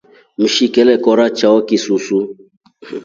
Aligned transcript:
Mshiki 0.41 0.79
alekora 0.83 1.25
choa 1.37 1.61
kisusu. 1.67 2.17